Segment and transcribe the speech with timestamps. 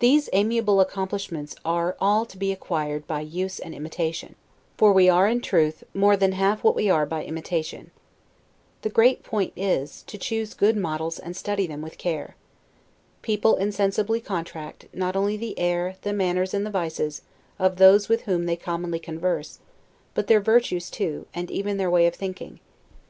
[0.00, 4.34] These amiable accomplishments are all to be acquired by use and imitation;
[4.76, 7.90] for we are, in truth, more than half what we are by imitation.
[8.82, 12.36] The great point is, to choose good models and to study them with care.
[13.22, 17.22] People insensibly contract, not only the air, the manners, and the vices,
[17.58, 19.58] of those with whom they commonly converse,
[20.12, 22.60] but their virtues too, and even their way of thinking.